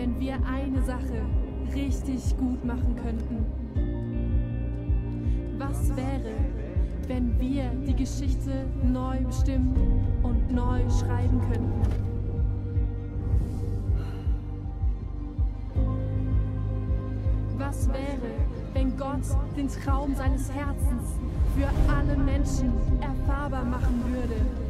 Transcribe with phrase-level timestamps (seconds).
[0.00, 1.26] wenn wir eine Sache
[1.74, 3.44] richtig gut machen könnten?
[5.58, 6.34] Was wäre,
[7.06, 9.76] wenn wir die Geschichte neu bestimmen
[10.22, 11.82] und neu schreiben könnten?
[17.58, 18.32] Was wäre,
[18.72, 19.20] wenn Gott
[19.54, 21.10] den Traum seines Herzens
[21.54, 22.72] für alle Menschen
[23.02, 24.69] erfahrbar machen würde?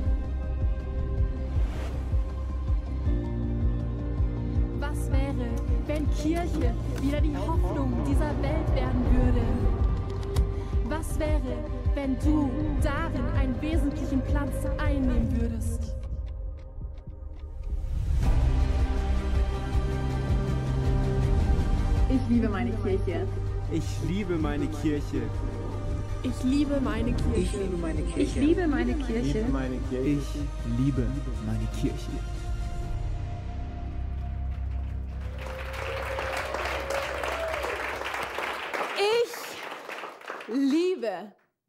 [6.23, 9.41] Kirche wieder die Hoffnung dieser Welt werden würde?
[10.88, 12.51] Was wäre, wenn du
[12.83, 15.95] darin einen wesentlichen Platz einnehmen würdest?
[22.11, 23.27] Ich liebe meine Kirche.
[23.73, 25.23] Ich liebe meine Kirche.
[26.23, 27.41] Ich liebe meine Kirche.
[27.41, 28.20] Ich liebe meine Kirche.
[28.20, 29.45] Ich liebe meine Kirche.
[29.50, 30.06] Meine Kirche.
[30.06, 31.06] Ich liebe
[31.47, 32.11] meine Kirche.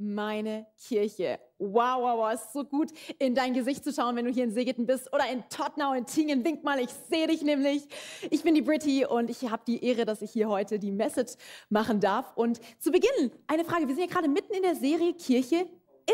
[0.01, 1.39] Meine Kirche.
[1.59, 4.51] Wow, wow, wow, ist so gut, in dein Gesicht zu schauen, wenn du hier in
[4.51, 6.43] Segeten bist oder in Tottenau, in Tingen.
[6.43, 7.87] Wink mal, ich sehe dich nämlich.
[8.31, 11.33] Ich bin die Britty und ich habe die Ehre, dass ich hier heute die Message
[11.69, 12.35] machen darf.
[12.35, 13.87] Und zu Beginn eine Frage.
[13.87, 15.67] Wir sind ja gerade mitten in der Serie Kirche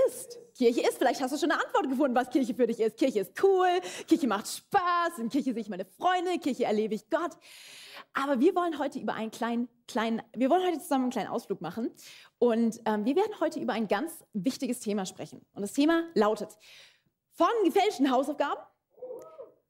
[0.08, 0.40] ist.
[0.56, 0.98] Kirche ist.
[0.98, 2.98] Vielleicht hast du schon eine Antwort gefunden, was Kirche für dich ist.
[2.98, 3.68] Kirche ist cool,
[4.08, 7.32] Kirche macht Spaß, in Kirche sehe ich meine Freunde, Kirche erlebe ich Gott.
[8.14, 11.62] Aber wir wollen heute über einen kleinen, kleinen, wir wollen heute zusammen einen kleinen Ausflug
[11.62, 11.92] machen.
[12.40, 15.46] Und ähm, wir werden heute über ein ganz wichtiges Thema sprechen.
[15.54, 16.58] Und das Thema lautet
[17.34, 18.60] von gefälschten Hausaufgaben,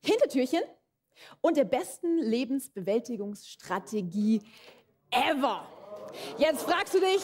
[0.03, 0.61] Hintertürchen
[1.41, 4.41] und der besten Lebensbewältigungsstrategie
[5.11, 5.67] ever.
[6.37, 7.21] Jetzt fragst du dich,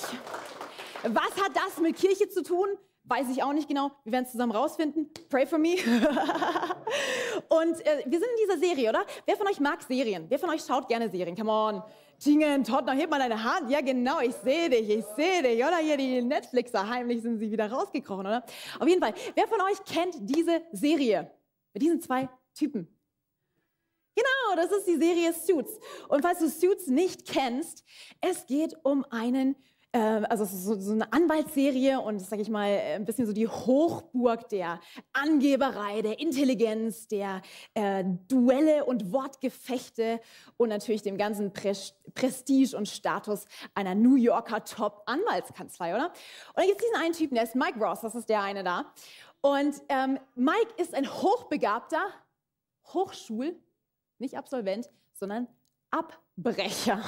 [1.03, 2.67] was hat das mit Kirche zu tun?
[3.05, 3.91] Weiß ich auch nicht genau.
[4.05, 5.11] Wir werden es zusammen rausfinden.
[5.29, 5.71] Pray for me.
[7.49, 9.05] und äh, wir sind in dieser Serie, oder?
[9.25, 10.25] Wer von euch mag Serien?
[10.29, 11.35] Wer von euch schaut gerne Serien?
[11.35, 11.83] Come on.
[12.17, 13.69] Tingen, Tottenham, heb mal deine Hand.
[13.69, 15.57] Ja, genau, ich sehe dich, ich sehe dich.
[15.57, 18.45] Oder hier die Netflixer, heimlich sind sie wieder rausgekrochen, oder?
[18.79, 21.29] Auf jeden Fall, wer von euch kennt diese Serie?
[21.73, 22.87] Mit diesen zwei Typen.
[24.15, 25.77] Genau, das ist die Serie Suits.
[26.07, 27.83] Und falls du Suits nicht kennst,
[28.21, 29.57] es geht um einen
[29.93, 34.49] ähm, also so, so, eine Anwaltsserie und sage ich mal ein bisschen so die Hochburg
[34.49, 34.79] der
[35.13, 37.41] Angeberei, der Intelligenz, der
[37.75, 40.19] äh, Duelle und Wortgefechte
[40.57, 41.73] und natürlich dem ganzen Pre
[42.15, 46.07] Prestige und Status einer New Yorker Top-Anwaltskanzlei, oder?
[46.07, 48.63] Und dann gibt es diesen einen Typen, der ist Mike Ross, das ist der eine
[48.63, 48.91] da.
[49.41, 52.03] Und ähm, Mike ist ein hochbegabter
[52.93, 53.55] Hochschul,
[54.19, 55.47] nicht Absolvent, sondern
[56.37, 57.01] Abbrecher.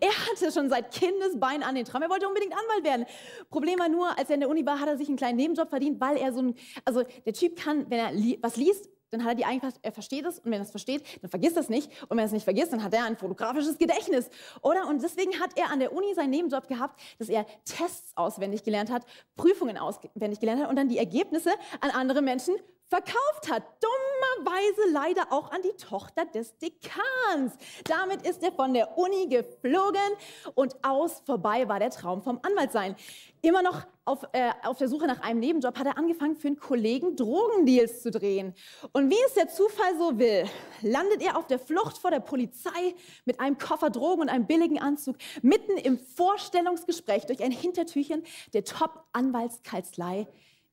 [0.00, 2.02] Er hatte schon seit Kindesbein an den Traum.
[2.02, 3.06] Er wollte unbedingt Anwalt werden.
[3.50, 5.68] Problem war nur, als er in der Uni war, hat er sich einen kleinen Nebenjob
[5.68, 6.54] verdient, weil er so ein,
[6.84, 9.90] also der Typ kann, wenn er li was liest, dann hat er die Eigenschaft, er
[9.90, 12.26] versteht es und wenn er es versteht, dann vergisst er es nicht und wenn er
[12.26, 14.30] es nicht vergisst, dann hat er ein fotografisches Gedächtnis,
[14.62, 14.86] oder?
[14.86, 18.88] Und deswegen hat er an der Uni seinen Nebenjob gehabt, dass er Tests auswendig gelernt
[18.88, 19.04] hat,
[19.34, 21.50] Prüfungen auswendig gelernt hat und dann die Ergebnisse
[21.80, 22.54] an andere Menschen
[22.90, 23.62] verkauft hat.
[23.80, 27.54] Dummerweise leider auch an die Tochter des Dekans.
[27.84, 30.00] Damit ist er von der Uni geflogen
[30.54, 32.96] und aus vorbei war der Traum vom Anwaltsein.
[33.42, 36.58] Immer noch auf, äh, auf der Suche nach einem Nebenjob hat er angefangen, für einen
[36.58, 38.54] Kollegen Drogendeals zu drehen.
[38.92, 40.44] Und wie es der Zufall so will,
[40.82, 44.80] landet er auf der Flucht vor der Polizei mit einem Koffer Drogen und einem billigen
[44.80, 50.26] Anzug mitten im Vorstellungsgespräch durch ein Hintertürchen der Top-Anwaltskanzlei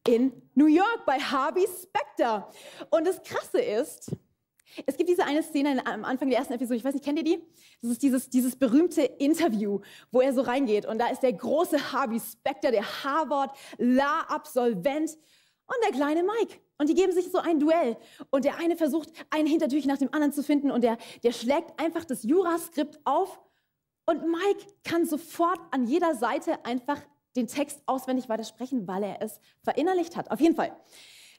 [0.08, 2.50] in New York bei Harvey Specter.
[2.90, 4.16] Und das Krasse ist,
[4.86, 7.24] es gibt diese eine Szene am Anfang der ersten Episode, ich weiß nicht, kennt ihr
[7.24, 7.44] die?
[7.82, 9.82] Das ist dieses, dieses berühmte Interview,
[10.12, 15.92] wo er so reingeht und da ist der große Harvey Specter, der Harvard-La-Absolvent und der
[15.92, 16.60] kleine Mike.
[16.78, 17.98] Und die geben sich so ein Duell.
[18.30, 21.80] Und der eine versucht, ein Hintertürchen nach dem anderen zu finden und der, der schlägt
[21.80, 23.40] einfach das Juraskript auf
[24.06, 27.02] und Mike kann sofort an jeder Seite einfach
[27.38, 30.32] den Text auswendig weiter sprechen, weil er es verinnerlicht hat.
[30.32, 30.76] Auf jeden Fall.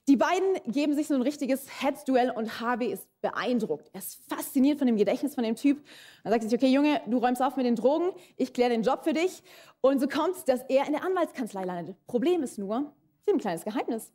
[0.08, 3.90] Die beiden geben sich so ein richtiges Heads-Duell und Harvey ist beeindruckt.
[3.92, 5.84] Er ist fasziniert von dem Gedächtnis von dem Typ.
[6.24, 8.82] Dann sagt er sich, okay, Junge, du räumst auf mit den Drogen, ich kläre den
[8.82, 9.42] Job für dich.
[9.82, 11.94] Und so kommt es, dass er in der Anwaltskanzlei landet.
[12.06, 12.90] Problem ist nur,
[13.24, 14.10] sie haben ein kleines Geheimnis.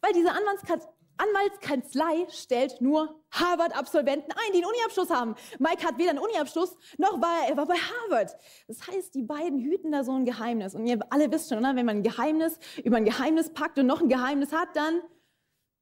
[0.00, 5.34] Weil diese Anwaltskanzlei Anwaltskanzlei stellt nur Harvard-Absolventen ein, die einen Uniabschluss haben.
[5.58, 8.36] Mike hat weder einen Uniabschluss, noch war er, er war bei Harvard.
[8.68, 10.74] Das heißt, die beiden hüten da so ein Geheimnis.
[10.74, 11.76] Und ihr alle wisst schon, oder?
[11.76, 15.00] wenn man ein Geheimnis über ein Geheimnis packt und noch ein Geheimnis hat, dann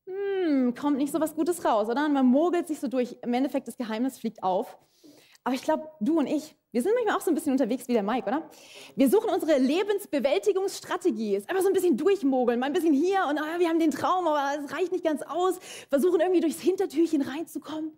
[0.06, 2.04] hm, kommt nicht so was Gutes raus, oder?
[2.04, 3.16] Und man mogelt sich so durch.
[3.22, 4.78] Im Endeffekt, das Geheimnis fliegt auf.
[5.44, 7.92] Aber ich glaube, du und ich, wir sind manchmal auch so ein bisschen unterwegs wie
[7.92, 8.50] der Mike, oder?
[8.96, 11.36] Wir suchen unsere Lebensbewältigungsstrategie.
[11.36, 13.92] Ist einfach so ein bisschen durchmogeln, mal ein bisschen hier und ah, wir haben den
[13.92, 15.60] Traum, aber es reicht nicht ganz aus.
[15.88, 17.92] Versuchen irgendwie durchs Hintertürchen reinzukommen.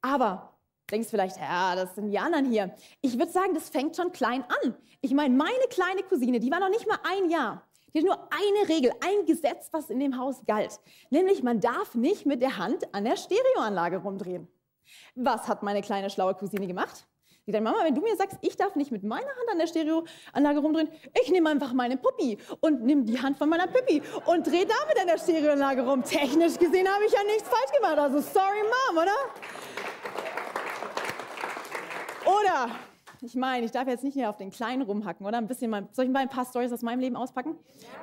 [0.00, 0.48] Aber
[0.90, 2.74] Denkst vielleicht, ja, das sind die anderen hier.
[3.00, 4.74] Ich würde sagen, das fängt schon klein an.
[5.00, 7.66] Ich meine, meine kleine Cousine, die war noch nicht mal ein Jahr.
[7.92, 10.80] Die hat nur eine Regel, ein Gesetz, was in dem Haus galt.
[11.10, 14.48] Nämlich, man darf nicht mit der Hand an der Stereoanlage rumdrehen.
[15.14, 17.06] Was hat meine kleine schlaue Cousine gemacht?
[17.46, 19.66] Die dann, Mama, wenn du mir sagst, ich darf nicht mit meiner Hand an der
[19.66, 20.88] Stereoanlage rumdrehen,
[21.20, 25.00] ich nehme einfach meine Puppi und nehme die Hand von meiner Puppi und drehe damit
[25.00, 26.04] an der Stereoanlage rum.
[26.04, 27.98] Technisch gesehen habe ich ja nichts falsch gemacht.
[27.98, 29.12] Also sorry, Mom, oder?
[32.24, 32.70] Oder,
[33.20, 35.38] ich meine, ich darf jetzt nicht mehr auf den Kleinen rumhacken, oder?
[35.38, 37.56] Ein bisschen mal, soll ich mal ein paar Stories aus meinem Leben auspacken?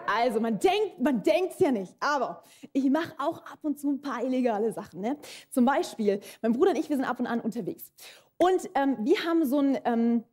[0.05, 2.43] Also, man denkt, man denkt's ja nicht, aber
[2.73, 5.17] ich mache auch ab und zu ein paar illegale Sachen, ne?
[5.49, 7.93] Zum Beispiel, mein Bruder und ich, wir sind ab und an unterwegs.
[8.41, 10.23] Und ähm, wir haben so ein ähm,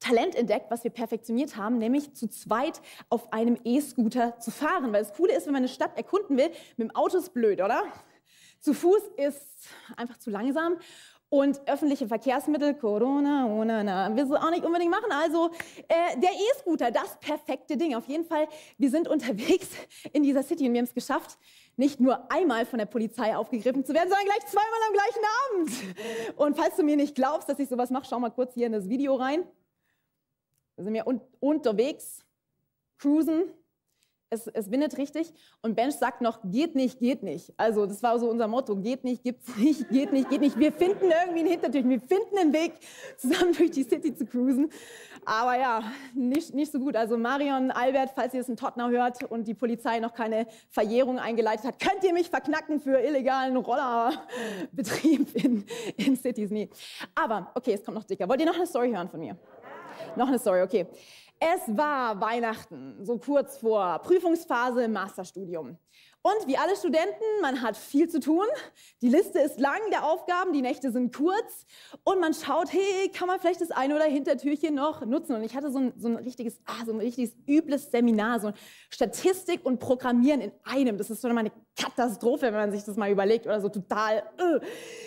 [0.00, 4.92] Talent entdeckt, was wir perfektioniert haben, nämlich zu zweit auf einem E-Scooter zu fahren.
[4.92, 7.62] Weil das Coole ist, wenn man eine Stadt erkunden will, mit dem Auto ist blöd,
[7.62, 7.84] oder?
[8.60, 10.76] Zu Fuß ist einfach zu langsam.
[11.30, 15.12] Und öffentliche Verkehrsmittel, Corona, ohne, na, willst du auch nicht unbedingt machen.
[15.12, 15.50] Also
[15.86, 17.94] äh, der E-Scooter, das perfekte Ding.
[17.94, 18.48] Auf jeden Fall,
[18.78, 19.68] wir sind unterwegs
[20.14, 21.36] in dieser City und wir haben es geschafft,
[21.76, 26.38] nicht nur einmal von der Polizei aufgegriffen zu werden, sondern gleich zweimal am gleichen Abend.
[26.38, 28.72] Und falls du mir nicht glaubst, dass ich sowas mache, schau mal kurz hier in
[28.72, 29.44] das Video rein.
[30.76, 32.24] Da sind wir un unterwegs,
[32.96, 33.44] cruisen,
[34.30, 35.32] es, es windet richtig
[35.62, 37.52] und Bench sagt noch, geht nicht, geht nicht.
[37.56, 40.58] Also das war so unser Motto, geht nicht, gibt's nicht, geht nicht, geht nicht.
[40.58, 42.74] Wir finden irgendwie einen Hintertür, wir finden einen Weg,
[43.16, 44.70] zusammen durch die City zu cruisen.
[45.24, 45.82] Aber ja,
[46.14, 46.96] nicht, nicht so gut.
[46.96, 51.18] Also Marion, Albert, falls ihr es in Tottenham hört und die Polizei noch keine Verjährung
[51.18, 55.64] eingeleitet hat, könnt ihr mich verknacken für illegalen Rollerbetrieb in,
[55.96, 56.50] in Cities.
[56.50, 56.70] Nee.
[57.14, 58.28] Aber, okay, es kommt noch dicker.
[58.28, 59.36] Wollt ihr noch eine Story hören von mir?
[60.16, 60.86] Noch eine Story, okay.
[61.40, 65.78] Es war Weihnachten, so kurz vor Prüfungsphase im Masterstudium.
[66.22, 68.44] Und wie alle Studenten, man hat viel zu tun.
[69.02, 71.64] Die Liste ist lang der Aufgaben, die Nächte sind kurz.
[72.02, 75.36] Und man schaut, hey, kann man vielleicht das eine oder Hintertürchen noch nutzen?
[75.36, 78.52] Und ich hatte so ein, so ein richtiges, ah, so ein richtiges übles Seminar, so
[78.90, 80.98] Statistik und Programmieren in einem.
[80.98, 84.24] Das ist schon mal eine Katastrophe, wenn man sich das mal überlegt oder so total.
[84.40, 84.58] Uh.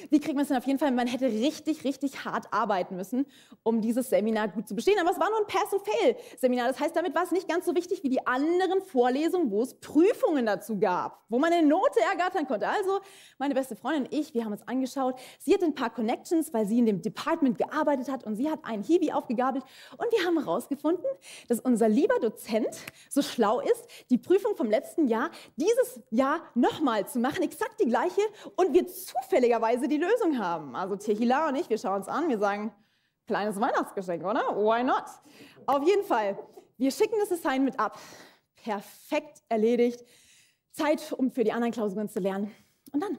[0.10, 0.92] Wie kriegt man es denn auf jeden Fall?
[0.92, 3.26] Man hätte richtig, richtig hart arbeiten müssen,
[3.64, 4.98] um dieses Seminar gut zu bestehen.
[5.00, 6.70] Aber es war nur ein Pass-and-Fail-Seminar.
[6.70, 9.74] Das heißt, damit war es nicht ganz so wichtig wie die anderen Vorlesungen, wo es
[9.74, 12.68] Prüfungen dazu gab, wo man eine Note ergattern konnte.
[12.68, 13.00] Also,
[13.38, 15.20] meine beste Freundin und ich, wir haben uns angeschaut.
[15.40, 18.64] Sie hat ein paar Connections, weil sie in dem Department gearbeitet hat und sie hat
[18.64, 19.64] einen Hiwi aufgegabelt.
[19.98, 21.06] Und wir haben herausgefunden,
[21.48, 22.78] dass unser lieber Dozent
[23.10, 27.88] so schlau ist, die Prüfung vom letzten Jahr dieses Jahr nochmal zu machen, exakt die
[27.88, 28.22] gleiche,
[28.56, 30.76] und wir zufälligerweise die Lösung haben.
[30.76, 32.74] Also Tehila und ich, wir schauen uns an, wir sagen,
[33.28, 34.42] kleines Weihnachtsgeschenk, oder?
[34.58, 35.06] Why not?
[35.66, 36.38] Auf jeden Fall,
[36.78, 37.98] wir schicken das Assignment ab.
[38.64, 40.04] Perfekt erledigt.
[40.72, 42.52] Zeit, um für die anderen Klausuren zu lernen.
[42.92, 43.18] Und dann,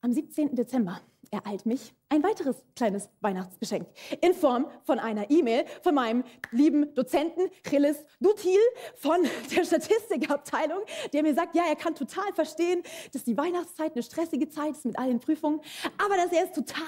[0.00, 0.54] am 17.
[0.54, 1.00] Dezember,
[1.30, 3.86] ereilt mich ein weiteres kleines Weihnachtsgeschenk
[4.20, 8.60] in Form von einer E-Mail von meinem lieben Dozenten Chilis Dutil
[8.96, 9.22] von
[9.54, 10.80] der Statistikabteilung,
[11.12, 12.82] der mir sagt, ja, er kann total verstehen,
[13.12, 15.60] dass die Weihnachtszeit eine stressige Zeit ist mit all den Prüfungen,
[15.98, 16.84] aber dass er es total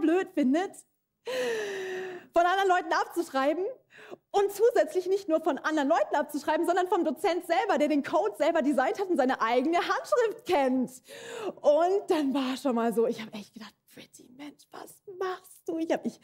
[0.00, 0.72] blöd findet,
[2.32, 3.64] von anderen Leuten abzuschreiben
[4.30, 8.36] und zusätzlich nicht nur von anderen Leuten abzuschreiben, sondern vom Dozent selber, der den Code
[8.36, 10.90] selber designt hat und seine eigene Handschrift kennt.
[11.60, 15.78] Und dann war schon mal so, ich habe echt gedacht, Pretty Mensch, was machst du?
[15.78, 16.20] Ich habe mich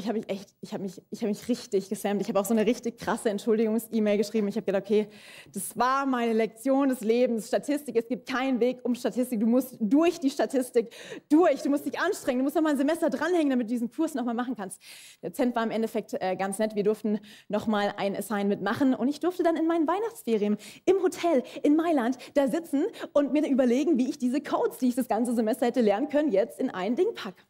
[0.00, 2.22] ich habe mich echt, ich habe mich, ich habe mich richtig gesammt.
[2.22, 4.48] Ich habe auch so eine richtig krasse Entschuldigungs-E-Mail geschrieben.
[4.48, 5.08] Ich habe gedacht, okay,
[5.52, 7.96] das war meine Lektion des Lebens, Statistik.
[7.96, 9.40] Es gibt keinen Weg um Statistik.
[9.40, 10.90] Du musst durch die Statistik
[11.28, 11.62] durch.
[11.62, 12.38] Du musst dich anstrengen.
[12.38, 14.80] Du musst noch mal ein Semester dranhängen, damit du diesen Kurs noch mal machen kannst.
[15.22, 16.74] Der Dozent war im Endeffekt äh, ganz nett.
[16.74, 21.02] Wir durften noch mal ein Assignment machen und ich durfte dann in meinen Weihnachtsferien im
[21.02, 25.08] Hotel in Mailand da sitzen und mir überlegen, wie ich diese Codes, die ich das
[25.08, 27.42] ganze Semester hätte lernen können, jetzt in ein Ding packe.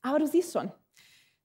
[0.00, 0.72] Aber du siehst schon,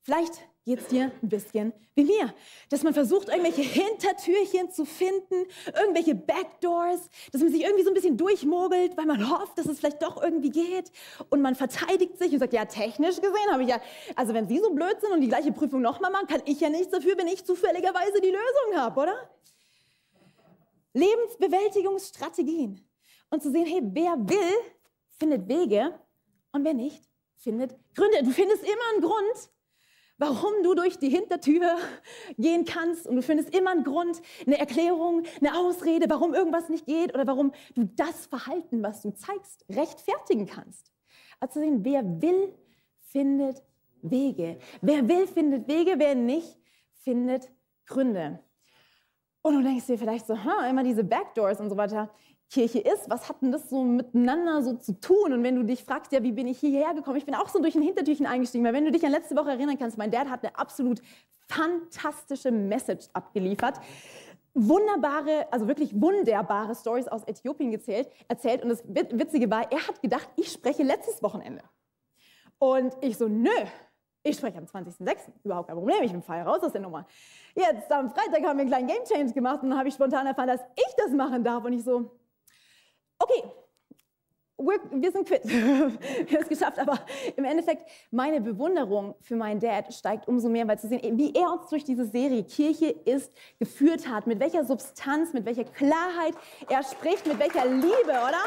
[0.03, 0.33] Vielleicht
[0.65, 2.33] geht es dir ein bisschen wie mir,
[2.69, 5.45] dass man versucht, irgendwelche Hintertürchen zu finden,
[5.77, 9.79] irgendwelche Backdoors, dass man sich irgendwie so ein bisschen durchmogelt, weil man hofft, dass es
[9.79, 10.91] vielleicht doch irgendwie geht
[11.29, 13.81] und man verteidigt sich und sagt, ja, technisch gesehen habe ich ja,
[14.15, 16.69] also wenn Sie so blöd sind und die gleiche Prüfung nochmal machen, kann ich ja
[16.69, 19.29] nichts dafür, wenn ich zufälligerweise die Lösung habe, oder?
[20.93, 22.87] Lebensbewältigungsstrategien
[23.29, 24.57] und zu sehen, hey, wer will,
[25.17, 25.99] findet Wege
[26.51, 27.01] und wer nicht,
[27.35, 28.23] findet Gründe.
[28.23, 29.49] Du findest immer einen Grund,
[30.17, 31.77] warum du durch die Hintertür
[32.37, 36.85] gehen kannst und du findest immer einen Grund, eine Erklärung, eine Ausrede, warum irgendwas nicht
[36.85, 40.91] geht oder warum du das Verhalten, was du zeigst, rechtfertigen kannst.
[41.39, 42.53] Also sehen, wer will,
[42.99, 43.63] findet
[44.01, 44.59] Wege.
[44.81, 46.59] Wer will, findet Wege, wer nicht,
[47.03, 47.51] findet
[47.85, 48.39] Gründe.
[49.41, 52.09] Und du denkst dir vielleicht so, ha, immer diese Backdoors und so weiter.
[52.53, 55.33] Kirche ist, was hat denn das so miteinander so zu tun?
[55.33, 57.17] Und wenn du dich fragst, ja, wie bin ich hierher gekommen?
[57.17, 59.49] Ich bin auch so durch ein Hintertürchen eingestiegen, weil wenn du dich an letzte Woche
[59.49, 61.01] erinnern kannst, mein Dad hat eine absolut
[61.47, 63.79] fantastische Message abgeliefert.
[64.53, 68.61] Wunderbare, also wirklich wunderbare Stories aus Äthiopien gezählt, erzählt.
[68.61, 71.63] Und das Witzige war, er hat gedacht, ich spreche letztes Wochenende.
[72.59, 73.49] Und ich so, nö,
[74.21, 75.15] ich spreche am 20.06.
[75.43, 77.07] Überhaupt kein Problem, ich bin frei raus aus der Nummer.
[77.55, 80.27] Jetzt am Freitag haben wir einen kleinen Game Change gemacht und dann habe ich spontan
[80.27, 81.65] erfahren, dass ich das machen darf.
[81.65, 82.11] Und ich so,
[83.23, 83.43] okay,
[84.57, 85.43] wir sind quitt.
[85.45, 86.79] wir haben es geschafft.
[86.79, 86.99] Aber
[87.35, 91.51] im Endeffekt, meine Bewunderung für meinen Dad steigt umso mehr, weil zu sehen, wie er
[91.51, 96.35] uns durch diese Serie Kirche ist geführt hat, mit welcher Substanz, mit welcher Klarheit
[96.69, 98.43] er spricht, mit welcher Liebe, oder?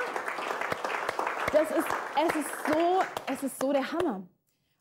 [1.52, 1.88] Das ist,
[2.28, 4.22] es ist so, es ist so der Hammer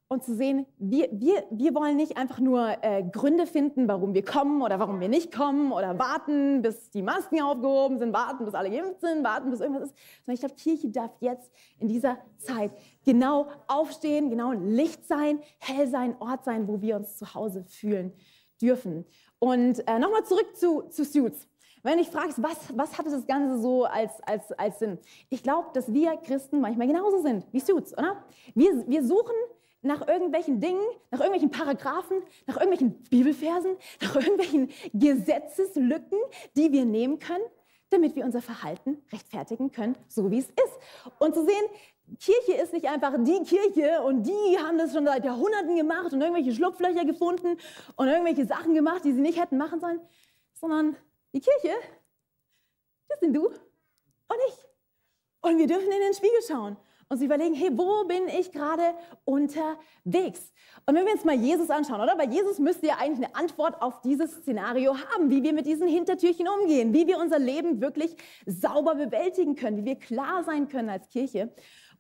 [0.08, 4.24] und zu sehen, wir, wir, wir wollen nicht einfach nur äh, Gründe finden, warum wir
[4.24, 8.54] kommen oder warum wir nicht kommen oder warten, bis die Masken aufgehoben sind, warten, bis
[8.54, 12.20] alle geimpft sind, warten, bis irgendwas ist, sondern ich glaube, Kirche darf jetzt in dieser
[12.38, 12.72] Zeit
[13.04, 18.14] genau aufstehen, genau Licht sein, hell sein, Ort sein, wo wir uns zu Hause fühlen
[18.62, 19.06] dürfen.
[19.40, 21.48] Und äh, nochmal zurück zu, zu Suits.
[21.82, 24.98] Wenn ich fragst, was, was hat das Ganze so als, als, als Sinn?
[25.30, 28.24] Ich glaube, dass wir Christen manchmal genauso sind wie Suits, oder?
[28.56, 29.36] Wir, wir suchen
[29.86, 36.20] nach irgendwelchen Dingen, nach irgendwelchen Paragraphen, nach irgendwelchen Bibelversen, nach irgendwelchen Gesetzeslücken,
[36.58, 37.44] die wir nehmen können,
[37.90, 41.14] damit wir unser Verhalten rechtfertigen können, so wie es ist.
[41.20, 41.66] Und zu sehen,
[42.20, 46.22] Kirche ist nicht einfach die Kirche und die haben das schon seit Jahrhunderten gemacht und
[46.22, 47.58] irgendwelche Schlupflöcher gefunden
[47.96, 50.00] und irgendwelche Sachen gemacht, die sie nicht hätten machen sollen,
[50.54, 50.96] sondern
[51.34, 51.76] die Kirche,
[53.08, 54.56] das sind du und ich.
[55.42, 56.78] Und wir dürfen in den Spiegel schauen
[57.08, 58.96] und sie überlegen, hey, wo bin ich gerade
[59.26, 60.52] unterwegs?
[60.86, 62.18] Und wenn wir uns mal Jesus anschauen, oder?
[62.18, 65.88] Weil Jesus müsste ja eigentlich eine Antwort auf dieses Szenario haben, wie wir mit diesen
[65.88, 70.90] Hintertürchen umgehen, wie wir unser Leben wirklich sauber bewältigen können, wie wir klar sein können
[70.90, 71.52] als Kirche.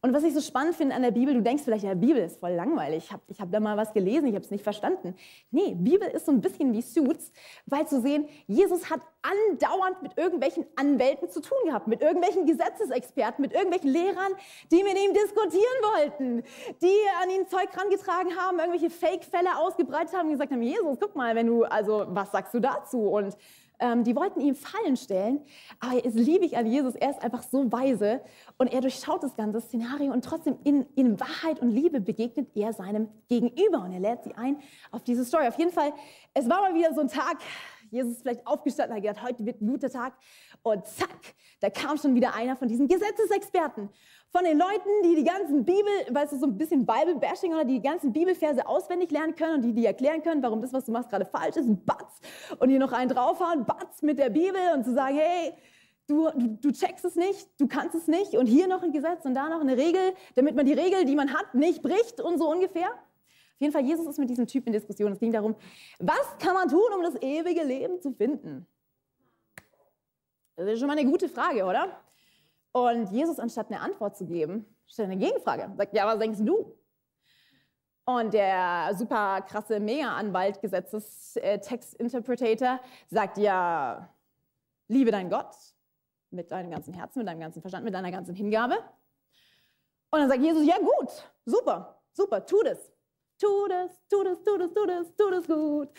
[0.05, 2.39] Und was ich so spannend finde an der Bibel, du denkst vielleicht, ja, Bibel ist
[2.39, 3.05] voll langweilig.
[3.05, 5.15] Ich habe ich hab da mal was gelesen, ich habe es nicht verstanden.
[5.49, 7.31] Nee, Bibel ist so ein bisschen wie Suits,
[7.65, 13.41] weil zu sehen, Jesus hat andauernd mit irgendwelchen Anwälten zu tun gehabt, mit irgendwelchen Gesetzesexperten,
[13.41, 14.33] mit irgendwelchen Lehrern,
[14.71, 16.43] die mit ihm diskutieren wollten,
[16.83, 21.15] die an ihn Zeug rangetragen haben, irgendwelche Fake-Fälle ausgebreitet haben und gesagt haben, Jesus, guck
[21.15, 23.09] mal, wenn du, also was sagst du dazu?
[23.09, 23.35] Und
[23.79, 25.41] ähm, die wollten ihm Fallen stellen,
[25.79, 28.21] aber es liebe ich an Jesus, er ist einfach so weise
[28.57, 32.73] und er durchschaut das ganze Szenario und trotzdem in, in Wahrheit und Liebe begegnet er
[32.73, 34.57] seinem Gegenüber und er lädt sie ein
[34.91, 35.47] auf diese Story.
[35.47, 35.93] Auf jeden Fall,
[36.33, 37.37] es war mal wieder so ein Tag,
[37.91, 40.13] Jesus ist vielleicht aufgestanden, hat gedacht, heute wird ein guter Tag.
[40.65, 43.87] Und zack, da kam schon wieder einer von diesen Gesetzesexperten.
[44.31, 47.83] Von den Leuten, die die ganzen Bibel, weißt du, so ein bisschen Bible-Bashing oder die
[47.83, 51.11] ganzen Bibelverse auswendig lernen können und die die erklären können, warum das, was du machst,
[51.11, 51.67] gerade falsch ist.
[51.85, 52.19] Batz.
[52.57, 55.53] Und hier noch einen draufhauen, Batz mit der Bibel und zu sagen, hey,
[56.07, 59.25] Du, du, du, checkst es nicht, du kannst es nicht und hier noch ein Gesetz
[59.25, 62.37] und da noch eine Regel, damit man die Regel, die man hat, nicht bricht und
[62.37, 62.89] so ungefähr.
[62.89, 65.13] Auf jeden Fall, Jesus ist mit diesem Typ in Diskussion.
[65.13, 65.55] Es ging darum,
[65.97, 68.67] was kann man tun, um das ewige Leben zu finden?
[70.55, 71.99] Das ist schon mal eine gute Frage, oder?
[72.71, 75.71] Und Jesus, anstatt eine Antwort zu geben, stellt eine Gegenfrage.
[75.77, 76.77] Sagt, ja, was denkst du?
[78.05, 84.09] Und der super krasse Mega-Anwalt, Gesetzestext-Interpretator, sagt, ja,
[84.87, 85.55] liebe deinen Gott
[86.29, 88.75] mit deinem ganzen Herzen, mit deinem ganzen Verstand, mit deiner ganzen Hingabe.
[90.11, 91.09] Und dann sagt Jesus, ja gut,
[91.45, 92.91] super, super, tu das.
[93.37, 95.89] Tu das, tu das, tu das, tu das, tu das gut.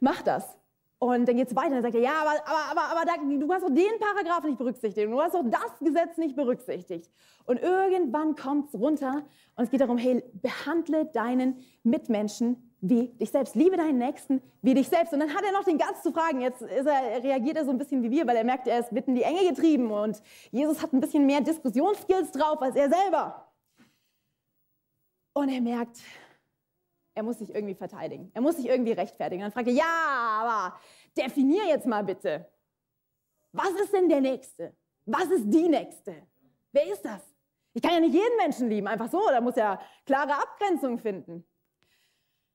[0.00, 0.56] Mach das.
[1.02, 1.70] Und dann geht es weiter.
[1.70, 4.58] Dann sagt er, ja, aber, aber, aber, aber da, du hast doch den Paragraph nicht
[4.58, 5.10] berücksichtigt.
[5.10, 7.10] Du hast doch das Gesetz nicht berücksichtigt.
[7.46, 9.24] Und irgendwann kommt es runter
[9.56, 13.54] und es geht darum, hey, behandle deinen Mitmenschen wie dich selbst.
[13.54, 15.14] Liebe deinen Nächsten wie dich selbst.
[15.14, 16.42] Und dann hat er noch den Gast zu fragen.
[16.42, 19.12] Jetzt er, reagiert er so ein bisschen wie wir, weil er merkt, er ist mitten
[19.12, 19.90] in die Enge getrieben.
[19.90, 23.50] Und Jesus hat ein bisschen mehr Diskussionsskills drauf als er selber.
[25.32, 25.98] Und er merkt,
[27.14, 28.30] er muss sich irgendwie verteidigen.
[28.34, 29.42] Er muss sich irgendwie rechtfertigen.
[29.42, 30.76] Dann fragt er, ja, aber
[31.16, 32.46] definier jetzt mal bitte.
[33.52, 34.74] Was ist denn der Nächste?
[35.06, 36.14] Was ist die Nächste?
[36.72, 37.20] Wer ist das?
[37.72, 39.20] Ich kann ja nicht jeden Menschen lieben, einfach so.
[39.28, 41.44] Da muss ja klare Abgrenzung finden.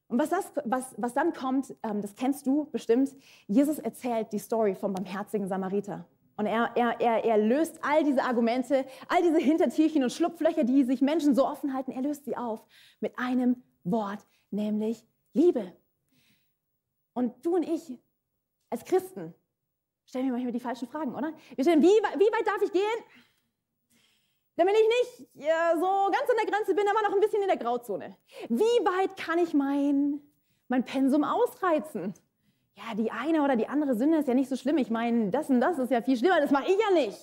[0.08, 3.16] Und was, das, was, was dann kommt, ähm, das kennst du bestimmt.
[3.48, 6.06] Jesus erzählt die Story vom barmherzigen Samariter.
[6.38, 10.84] Und er, er, er, er löst all diese Argumente, all diese Hintertierchen und Schlupflöcher, die
[10.84, 12.66] sich Menschen so offen halten, er löst sie auf
[13.00, 14.20] mit einem Wort
[14.56, 15.76] nämlich Liebe.
[17.14, 17.98] Und du und ich
[18.70, 19.34] als Christen
[20.06, 21.34] stellen mir manchmal die falschen Fragen, oder?
[21.56, 22.82] Wir stellen, wie, wie weit darf ich gehen?
[24.58, 27.48] Damit ich nicht ja, so ganz an der Grenze bin, aber noch ein bisschen in
[27.48, 28.16] der Grauzone.
[28.48, 30.22] Wie weit kann ich mein,
[30.68, 32.14] mein Pensum ausreizen?
[32.76, 34.78] Ja, die eine oder die andere Sünde ist ja nicht so schlimm.
[34.78, 37.18] Ich meine, das und das ist ja viel schlimmer, das mache ich ja nicht.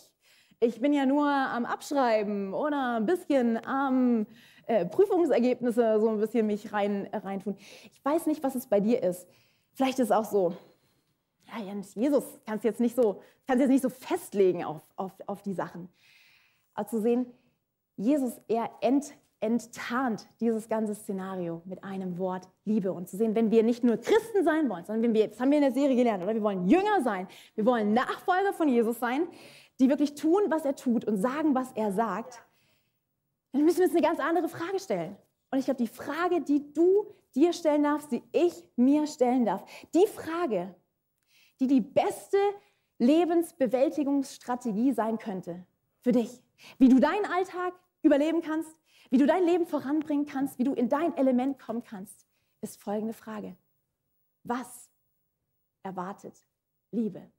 [0.60, 4.26] Ich bin ja nur am Abschreiben oder ein bisschen am
[4.66, 7.56] äh, Prüfungsergebnisse so ein bisschen mich rein, äh, reintun.
[7.92, 9.26] Ich weiß nicht, was es bei dir ist.
[9.72, 10.54] Vielleicht ist es auch so,
[11.46, 15.88] ja, Jens, Jesus kannst jetzt so, jetzt nicht so festlegen auf, auf, auf die Sachen.
[16.74, 17.26] Aber zu sehen,
[17.96, 22.92] Jesus, er ent, enttarnt dieses ganze Szenario mit einem Wort Liebe.
[22.92, 25.50] Und zu sehen, wenn wir nicht nur Christen sein wollen, sondern wenn wir, das haben
[25.50, 28.98] wir in der Serie gelernt, oder wir wollen Jünger sein, wir wollen Nachfolger von Jesus
[28.98, 29.26] sein,
[29.80, 32.42] die wirklich tun, was er tut und sagen, was er sagt,
[33.52, 35.16] dann müssen wir uns eine ganz andere Frage stellen.
[35.50, 39.64] Und ich glaube, die Frage, die du dir stellen darfst, die ich mir stellen darf,
[39.94, 40.74] die Frage,
[41.60, 42.38] die die beste
[42.98, 45.66] Lebensbewältigungsstrategie sein könnte
[46.00, 46.42] für dich,
[46.78, 48.74] wie du deinen Alltag überleben kannst,
[49.10, 52.26] wie du dein Leben voranbringen kannst, wie du in dein Element kommen kannst,
[52.62, 53.56] ist folgende Frage.
[54.44, 54.88] Was
[55.82, 56.34] erwartet
[56.90, 57.30] Liebe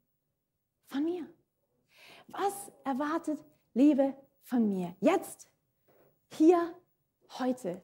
[0.85, 1.25] von mir?
[2.27, 3.43] Was erwartet
[3.73, 4.95] Liebe von mir?
[4.99, 5.49] Jetzt
[6.33, 6.73] hier,
[7.39, 7.81] heute.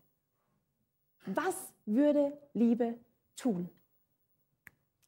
[1.25, 2.97] Was würde Liebe
[3.35, 3.69] tun?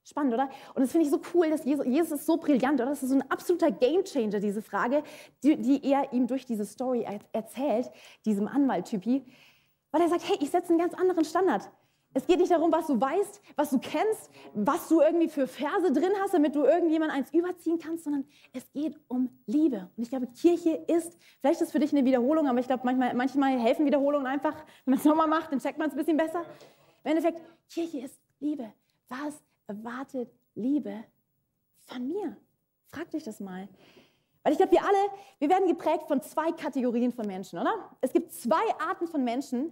[0.04, 0.50] Spannend, oder?
[0.74, 2.90] Und das finde ich so cool, dass Jesus, Jesus ist so brillant, oder?
[2.90, 5.04] Das ist so ein absoluter Gamechanger, diese Frage,
[5.44, 7.90] die, die er ihm durch diese Story erzählt,
[8.26, 9.24] diesem Anwalt-Typi.
[9.92, 11.70] Weil er sagt, hey, ich setze einen ganz anderen Standard.
[12.13, 15.91] Es geht nicht darum, was du weißt, was du kennst, was du irgendwie für Verse
[15.94, 19.89] drin hast, damit du irgendjemand eins überziehen kannst, sondern es geht um Liebe.
[19.96, 22.84] Und ich glaube, Kirche ist, vielleicht ist es für dich eine Wiederholung, aber ich glaube,
[22.84, 24.56] manchmal, manchmal helfen Wiederholungen einfach.
[24.86, 26.44] Wenn man es nochmal macht, dann checkt man es ein bisschen besser.
[27.03, 27.39] Im Endeffekt,
[27.70, 28.74] Kirche ist Liebe.
[29.08, 31.06] Was erwartet Liebe
[31.88, 32.36] von mir?
[32.88, 33.70] Frag dich das mal.
[34.44, 34.98] Weil ich glaube, wir alle,
[35.39, 37.96] wir werden geprägt von zwei Kategorien von Menschen, oder?
[38.01, 39.72] Es gibt zwei Arten von Menschen,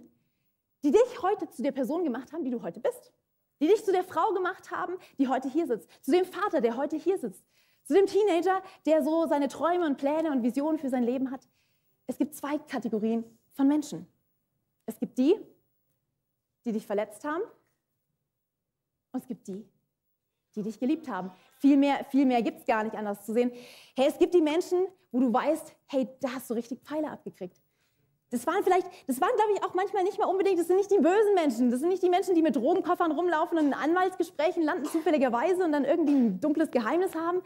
[0.82, 3.12] die dich heute zu der Person gemacht haben, die du heute bist.
[3.60, 5.88] Die dich zu der Frau gemacht haben, die heute hier sitzt.
[6.02, 7.44] Zu dem Vater, der heute hier sitzt.
[7.84, 11.46] Zu dem Teenager, der so seine Träume und Pläne und Visionen für sein Leben hat.
[12.06, 14.06] Es gibt zwei Kategorien von Menschen.
[14.86, 15.36] Es gibt die,
[16.64, 17.42] die dich verletzt haben.
[19.12, 19.68] Und es gibt die,
[20.54, 21.30] die dich geliebt haben.
[21.58, 23.52] Viel mehr, viel mehr gibt es gar nicht anders zu sehen.
[23.96, 27.60] Hey, es gibt die Menschen, wo du weißt, hey, da hast du richtig Pfeile abgekriegt.
[28.30, 30.90] Das waren vielleicht, das waren, glaube ich, auch manchmal nicht mal unbedingt, das sind nicht
[30.90, 34.62] die bösen Menschen, das sind nicht die Menschen, die mit Drogenkoffern rumlaufen und in Anwaltsgesprächen
[34.62, 37.42] landen zufälligerweise und dann irgendwie ein dunkles Geheimnis haben.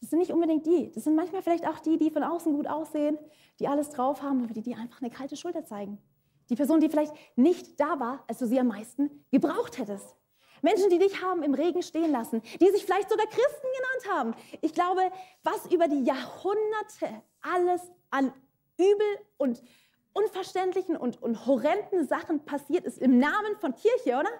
[0.00, 0.90] Das sind nicht unbedingt die.
[0.92, 3.18] Das sind manchmal vielleicht auch die, die von außen gut aussehen,
[3.60, 5.98] die alles drauf haben, aber die, die einfach eine kalte Schulter zeigen.
[6.50, 10.16] Die Person, die vielleicht nicht da war, als du sie am meisten gebraucht hättest.
[10.62, 14.34] Menschen, die dich haben im Regen stehen lassen, die sich vielleicht sogar Christen genannt haben.
[14.60, 15.00] Ich glaube,
[15.44, 18.32] was über die Jahrhunderte alles an
[18.78, 19.06] Übel
[19.38, 19.62] und
[20.16, 24.30] unverständlichen und, und horrenden Sachen passiert ist im Namen von Kirche, oder?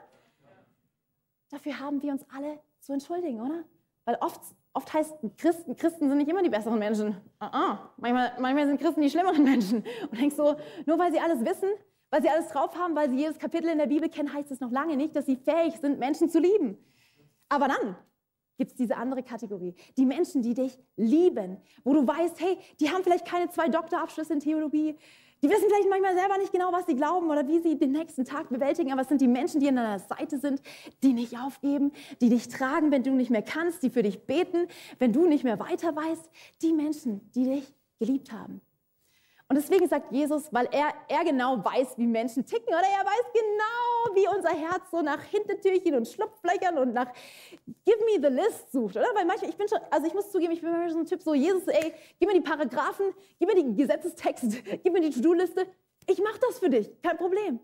[1.50, 3.64] Dafür haben wir uns alle zu entschuldigen, oder?
[4.04, 4.40] Weil oft,
[4.72, 7.16] oft heißt Christen, Christen sind nicht immer die besseren Menschen.
[7.40, 7.78] Uh -uh.
[7.98, 9.84] Manchmal, manchmal sind Christen die schlimmeren Menschen.
[10.10, 11.68] Und denkst so, nur weil sie alles wissen,
[12.10, 14.60] weil sie alles drauf haben, weil sie jedes Kapitel in der Bibel kennen, heißt es
[14.60, 16.78] noch lange nicht, dass sie fähig sind, Menschen zu lieben.
[17.48, 17.96] Aber dann
[18.56, 19.74] gibt es diese andere Kategorie.
[19.96, 24.32] Die Menschen, die dich lieben, wo du weißt, hey, die haben vielleicht keine zwei Doktorabschlüsse
[24.32, 24.96] in Theologie,
[25.42, 28.24] die wissen vielleicht manchmal selber nicht genau, was sie glauben oder wie sie den nächsten
[28.24, 30.62] Tag bewältigen, aber es sind die Menschen, die an deiner Seite sind,
[31.02, 34.66] die nicht aufgeben, die dich tragen, wenn du nicht mehr kannst, die für dich beten,
[34.98, 36.30] wenn du nicht mehr weiter weißt.
[36.62, 38.60] Die Menschen, die dich geliebt haben.
[39.48, 43.32] Und deswegen sagt Jesus, weil er, er genau weiß, wie Menschen ticken, oder er weiß
[43.32, 47.12] genau, wie unser Herz so nach Hintertürchen und Schlupflöchern und nach
[47.84, 49.06] Give me the list sucht, oder?
[49.14, 51.22] Weil manchmal, ich bin schon, also ich muss zugeben, ich bin manchmal so ein Typ,
[51.22, 55.66] so Jesus, ey, gib mir die Paragraphen, gib mir die Gesetzestext, gib mir die To-Do-Liste.
[56.08, 57.60] Ich mache das für dich, kein Problem.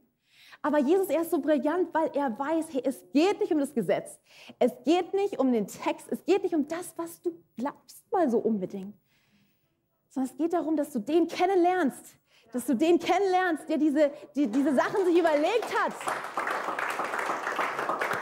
[0.64, 3.75] Aber Jesus, er ist so brillant, weil er weiß, hey, es geht nicht um das
[3.75, 4.21] Gesetz.
[4.61, 6.07] Es geht nicht um den Text.
[6.11, 8.95] Es geht nicht um das, was du glaubst, mal so unbedingt
[10.12, 12.16] sondern es geht darum, dass du den kennenlernst,
[12.53, 15.94] dass du den kennenlernst, der diese, die, diese Sachen sich überlegt hat.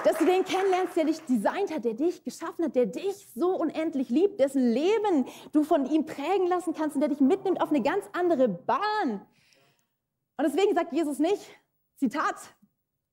[0.04, 3.56] Dass du den kennenlernst, der dich designt hat, der dich geschaffen hat, der dich so
[3.56, 7.70] unendlich liebt, dessen Leben du von ihm prägen lassen kannst und der dich mitnimmt auf
[7.70, 9.26] eine ganz andere Bahn.
[10.36, 11.44] Und deswegen sagt Jesus nicht,
[11.96, 12.36] Zitat,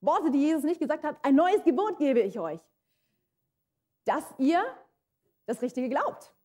[0.01, 2.59] Worte, die Jesus nicht gesagt hat, ein neues Gebot gebe ich euch,
[4.05, 4.63] dass ihr
[5.47, 6.36] das Richtige glaubt.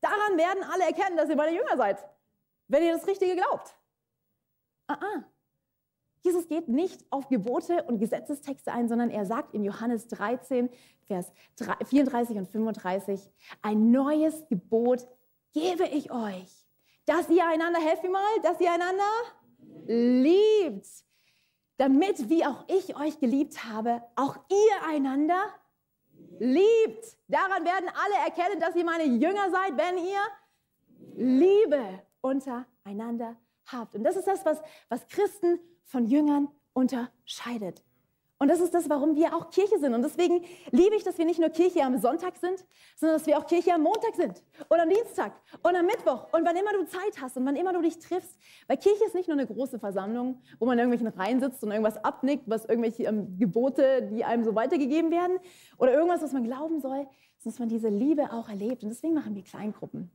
[0.00, 2.04] Daran werden alle erkennen, dass ihr meine Jünger seid,
[2.68, 3.74] wenn ihr das Richtige glaubt.
[4.86, 5.24] Ah, ah.
[6.22, 10.68] Jesus geht nicht auf Gebote und Gesetzestexte ein, sondern er sagt in Johannes 13,
[11.06, 11.32] Vers
[11.84, 13.30] 34 und 35,
[13.62, 15.08] ein neues Gebot
[15.52, 16.66] gebe ich euch,
[17.06, 19.02] dass ihr einander, helft mir mal, dass ihr einander
[19.86, 20.86] liebt,
[21.78, 25.40] damit, wie auch ich euch geliebt habe, auch ihr einander
[26.40, 27.18] liebt.
[27.28, 30.20] Daran werden alle erkennen, dass ihr meine Jünger seid, wenn ihr
[31.14, 33.94] Liebe untereinander habt.
[33.94, 37.84] Und das ist das, was, was Christen von Jüngern unterscheidet.
[38.42, 39.92] Und das ist das, warum wir auch Kirche sind.
[39.92, 42.64] Und deswegen liebe ich, dass wir nicht nur Kirche am Sonntag sind,
[42.96, 46.46] sondern dass wir auch Kirche am Montag sind und am Dienstag und am Mittwoch und
[46.46, 48.38] wann immer du Zeit hast und wann immer du dich triffst.
[48.66, 51.70] Weil Kirche ist nicht nur eine große Versammlung, wo man in irgendwelchen Reihen sitzt und
[51.70, 55.36] irgendwas abnickt, was irgendwelche ähm, Gebote, die einem so weitergegeben werden
[55.76, 58.82] oder irgendwas, was man glauben soll, sondern dass man diese Liebe auch erlebt.
[58.82, 60.10] Und deswegen machen wir Kleingruppen.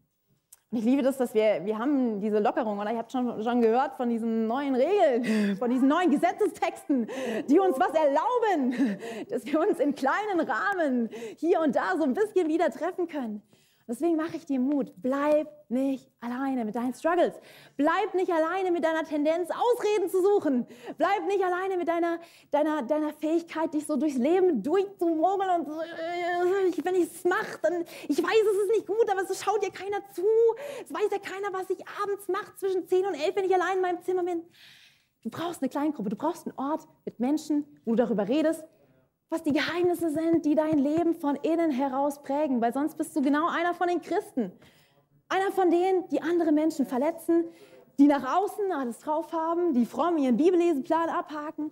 [0.71, 3.61] Und ich liebe das, dass wir, wir haben diese Lockerung, oder ihr habt schon, schon
[3.61, 7.07] gehört von diesen neuen Regeln, von diesen neuen Gesetzestexten,
[7.47, 8.97] die uns was erlauben,
[9.29, 13.41] dass wir uns in kleinen Rahmen hier und da so ein bisschen wieder treffen können.
[13.87, 14.91] Deswegen mache ich dir Mut.
[14.97, 17.33] Bleib nicht alleine mit deinen Struggles.
[17.77, 20.65] Bleib nicht alleine mit deiner Tendenz, Ausreden zu suchen.
[20.97, 22.19] Bleib nicht alleine mit deiner,
[22.49, 27.85] deiner, deiner Fähigkeit, dich so durchs Leben durchzumurmeln und äh, wenn ich es mache, dann,
[28.07, 30.25] ich weiß, es ist nicht gut, aber es schaut dir keiner zu.
[30.83, 33.75] Es weiß ja keiner, was ich abends mache zwischen 10 und 11, wenn ich allein
[33.75, 34.41] in meinem Zimmer bin.
[35.21, 38.63] Du brauchst eine Kleingruppe, du brauchst einen Ort mit Menschen, wo du darüber redest,
[39.29, 43.21] was die Geheimnisse sind, die dein Leben von innen heraus prägen, weil sonst bist du
[43.21, 44.51] genau einer von den Christen.
[45.27, 47.45] Einer von denen, die andere Menschen verletzen,
[47.97, 51.71] die nach außen alles drauf haben, die fromm ihren Bibelleseplan abhaken,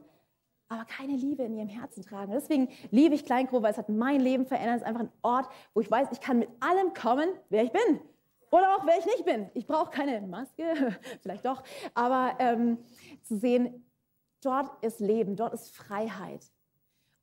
[0.70, 2.32] aber keine Liebe in ihrem Herzen tragen.
[2.32, 4.78] Deswegen liebe ich Kleingruppe, weil es hat mein Leben verändert.
[4.78, 7.72] Es ist einfach ein Ort, wo ich weiß, ich kann mit allem kommen, wer ich
[7.72, 8.00] bin.
[8.50, 9.50] Oder auch wer ich nicht bin.
[9.54, 11.64] Ich brauche keine Maske, vielleicht doch,
[11.94, 12.78] aber ähm,
[13.24, 13.86] zu sehen,
[14.42, 16.46] dort ist Leben, dort ist Freiheit.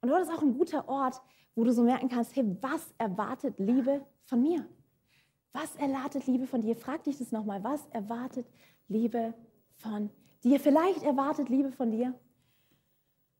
[0.00, 1.20] Und dort ist auch ein guter Ort,
[1.54, 4.66] wo du so merken kannst, hey, was erwartet Liebe von mir?
[5.52, 6.76] Was erwartet Liebe von dir?
[6.76, 7.62] Frag dich das nochmal.
[7.64, 8.46] Was erwartet
[8.88, 9.34] Liebe
[9.76, 10.10] von
[10.42, 10.60] dir?
[10.60, 12.14] Vielleicht erwartet Liebe von dir,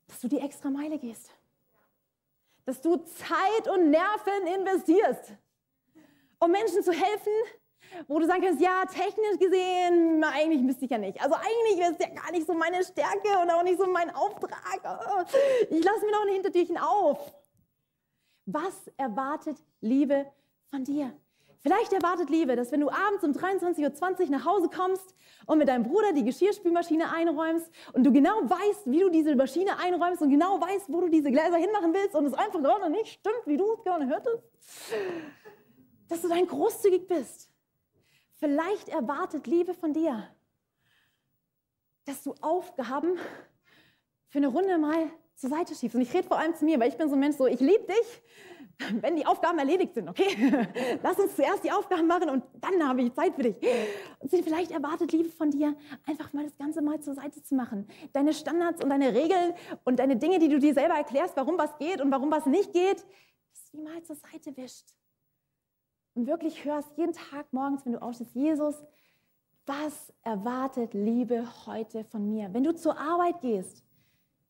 [0.07, 1.31] dass du die extra Meile gehst.
[2.65, 5.33] Dass du Zeit und Nerven investierst,
[6.41, 7.33] um Menschen zu helfen,
[8.09, 11.21] wo du sagen kannst, ja, technisch gesehen, eigentlich müsste ich ja nicht.
[11.23, 14.15] Also eigentlich ist es ja gar nicht so meine Stärke und auch nicht so mein
[14.15, 14.81] Auftrag.
[14.85, 15.23] Oh,
[15.71, 17.35] ich lasse mir noch ein Hintertürchen auf.
[18.47, 20.27] Was erwartet Liebe
[20.71, 21.13] von dir?
[21.63, 25.15] Vielleicht erwartet Liebe, dass wenn du abends um 23.20 Uhr nach Hause kommst
[25.45, 29.79] und mit deinem Bruder die Geschirrspülmaschine einräumst und du genau weißt, wie du diese Maschine
[29.79, 33.13] einräumst und genau weißt, wo du diese Gläser hinmachen willst und es einfach gerade nicht
[33.13, 34.43] stimmt, wie du es gerne hörtest,
[36.09, 37.50] dass du dann großzügig bist
[38.41, 40.27] Vielleicht erwartet Liebe von dir,
[42.07, 43.19] dass du Aufgaben
[44.29, 45.95] für eine Runde mal zur Seite schiebst.
[45.95, 47.61] Und ich rede vor allem zu mir, weil ich bin so ein Mensch, so ich
[47.61, 48.23] liebe dich,
[49.03, 50.67] wenn die Aufgaben erledigt sind, okay?
[51.03, 53.57] Lass uns zuerst die Aufgaben machen und dann habe ich Zeit für dich.
[54.21, 55.77] Und vielleicht erwartet Liebe von dir,
[56.07, 57.89] einfach mal das Ganze mal zur Seite zu machen.
[58.15, 59.53] Deine Standards und deine Regeln
[59.85, 62.73] und deine Dinge, die du dir selber erklärst, warum was geht und warum was nicht
[62.73, 63.05] geht,
[63.53, 65.00] dass du die mal zur Seite wischt und
[66.15, 68.83] wirklich hörst jeden Tag morgens, wenn du aufstehst, Jesus,
[69.67, 72.53] was erwartet Liebe heute von mir?
[72.53, 73.85] Wenn du zur Arbeit gehst,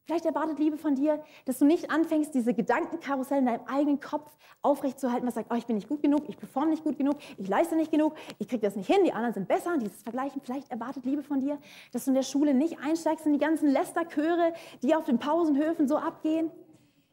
[0.05, 4.35] vielleicht erwartet Liebe von dir, dass du nicht anfängst, diese Gedankenkarussell in deinem eigenen Kopf
[4.62, 7.49] aufrechtzuerhalten, was sagt, oh, ich bin nicht gut genug, ich performe nicht gut genug, ich
[7.49, 10.40] leiste nicht genug, ich kriege das nicht hin, die anderen sind besser, dieses Vergleichen.
[10.40, 11.59] Vielleicht erwartet Liebe von dir,
[11.92, 15.87] dass du in der Schule nicht einsteigst in die ganzen Lästerchöre, die auf den Pausenhöfen
[15.87, 16.51] so abgehen.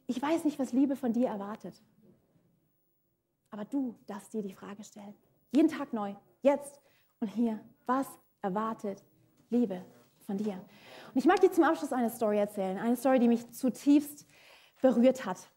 [0.08, 1.74] Ich weiß nicht, was Liebe von dir erwartet.
[3.52, 5.14] Aber du darfst dir die Frage stellen.
[5.52, 6.82] Jeden Tag neu, jetzt
[7.20, 7.60] und hier.
[7.86, 8.08] Was
[8.42, 9.04] erwartet
[9.50, 9.84] Liebe
[10.26, 10.54] von dir?
[10.54, 12.78] Und ich mag dir zum Abschluss eine Story erzählen.
[12.78, 14.28] Eine Story, die mich zutiefst
[14.82, 15.50] berührt hat.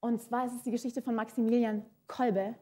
[0.00, 2.54] Und zwar ist es die Geschichte von Maximilian Kolbe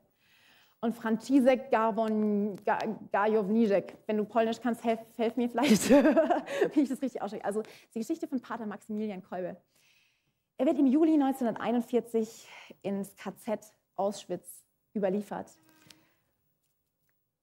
[0.81, 3.97] und Franciszek Gajowniczek.
[4.07, 7.45] Wenn du Polnisch kannst, helf, helf mir vielleicht, wie ich das richtig ausspreche.
[7.45, 7.63] Also
[7.95, 9.57] die Geschichte von Pater Maximilian Kolbe.
[10.59, 12.47] Er wird im Juli 1941
[12.83, 15.51] ins KZ Auschwitz überliefert.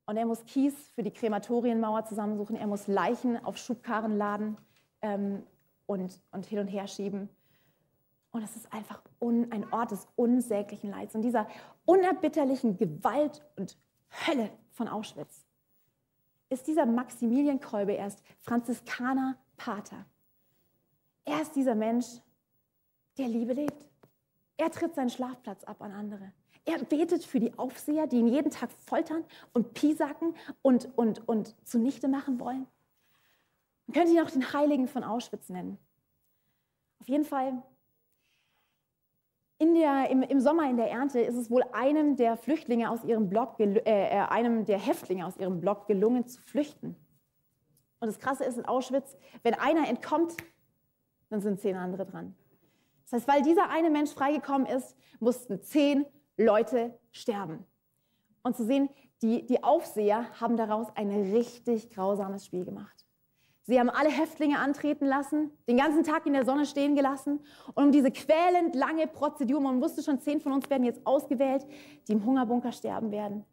[0.06, 4.58] Und er muss Kies für die Krematorienmauer zusammensuchen, er muss Leichen auf Schubkarren laden
[5.02, 5.44] ähm,
[5.86, 7.30] und, und hin und her schieben.
[8.32, 11.48] Und es ist einfach un, ein Ort des unsäglichen Leids und dieser
[11.86, 13.78] unerbitterlichen Gewalt und
[14.28, 15.46] Hölle von Auschwitz
[16.50, 20.06] ist dieser Maximilian Kolbe erst Franziskaner Pater.
[21.26, 22.08] Er ist dieser Mensch,
[23.18, 23.88] der Liebe lebt.
[24.58, 26.34] Er tritt seinen Schlafplatz ab an andere.
[26.66, 31.56] Er betet für die Aufseher, die ihn jeden Tag foltern und piesacken und, und, und
[31.68, 32.68] zunichte machen wollen.
[33.88, 35.80] Man könnte ihn auch den Heiligen von Auschwitz nennen.
[37.00, 37.64] Auf jeden Fall,
[39.62, 43.30] der, im, im, Sommer in der Ernte ist es wohl einem der Flüchtlinge aus ihrem
[43.30, 46.96] Block, äh, äh, einem der Häftlinge aus ihrem Block gelungen zu flüchten.
[48.00, 50.38] Und das Krasse ist in Auschwitz, wenn einer entkommt,
[51.30, 52.36] dann sind zehn andere dran.
[53.04, 56.06] Das heißt, weil dieser eine Mensch freigekommen ist, mussten zehn
[56.40, 57.66] Leute sterben.
[58.44, 58.90] Und zu sehen,
[59.22, 63.06] die, die Aufseher haben daraus ein richtig grausames Spiel gemacht.
[63.64, 67.40] Sie haben alle Häftlinge antreten lassen, den ganzen Tag in der Sonne stehen gelassen
[67.76, 71.68] und um diese quälend lange Prozedur, man wusste schon, zehn von uns werden jetzt ausgewählt,
[72.08, 73.46] die im Hungerbunker sterben werden,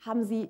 [0.00, 0.48] haben sie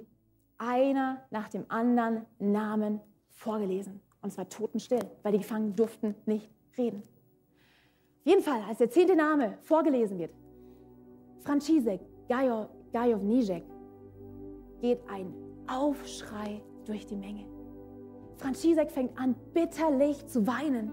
[0.56, 4.00] einer nach dem anderen Namen vorgelesen.
[4.22, 7.02] Und zwar totenstill, weil die Gefangenen durften nicht reden.
[8.24, 10.32] Jeden Fall, als der zehnte Name vorgelesen wird,
[11.40, 12.00] Franciszek
[12.92, 13.64] Gajowniczek,
[14.80, 15.34] geht ein
[15.66, 17.44] Aufschrei durch die Menge.
[18.38, 20.90] Franciszek fängt an, bitterlich zu weinen.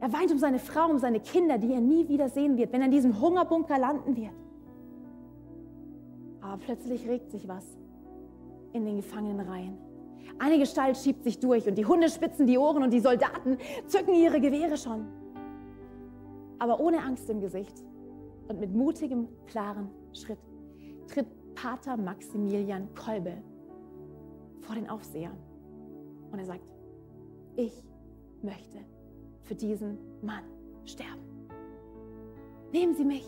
[0.00, 2.80] Er weint um seine Frau, um seine Kinder, die er nie wieder sehen wird, wenn
[2.80, 4.32] er in diesem Hungerbunker landen wird.
[6.40, 7.64] Aber plötzlich regt sich was
[8.72, 9.78] in den Gefangenenreihen.
[10.38, 14.14] Eine Gestalt schiebt sich durch und die Hunde spitzen die Ohren und die Soldaten zücken
[14.14, 15.06] ihre Gewehre schon.
[16.58, 17.84] Aber ohne Angst im Gesicht
[18.48, 20.38] und mit mutigem, klaren Schritt
[21.08, 23.34] tritt Pater Maximilian Kolbe
[24.60, 25.30] vor den Aufseher
[26.30, 26.64] und er sagt,
[27.56, 27.72] ich
[28.42, 28.78] möchte
[29.42, 30.44] für diesen Mann
[30.84, 31.22] sterben.
[32.72, 33.26] Nehmen Sie mich.